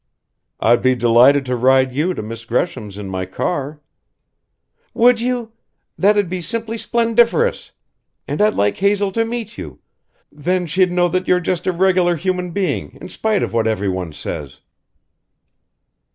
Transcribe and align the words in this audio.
"I'd 0.59 0.81
be 0.81 0.95
delighted 0.95 1.45
to 1.45 1.55
ride 1.55 1.93
you 1.93 2.15
to 2.15 2.23
Miss 2.23 2.43
Gresham's 2.43 2.97
in 2.97 3.07
my 3.07 3.27
car" 3.27 3.81
"Would 4.95 5.21
you? 5.21 5.51
That'd 5.95 6.27
be 6.27 6.41
simply 6.41 6.79
splendiferous! 6.79 7.69
And 8.27 8.41
I'd 8.41 8.55
like 8.55 8.77
Hazel 8.77 9.11
to 9.11 9.23
meet 9.23 9.59
you 9.59 9.77
then 10.31 10.65
she'd 10.65 10.91
know 10.91 11.07
that 11.09 11.27
you're 11.27 11.39
just 11.39 11.67
a 11.67 11.71
regular 11.71 12.15
human 12.15 12.49
being 12.49 12.97
in 12.99 13.09
spite 13.09 13.43
of 13.43 13.53
what 13.53 13.67
everyone 13.67 14.11
says." 14.11 14.61